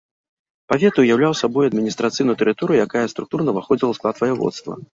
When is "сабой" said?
1.41-1.69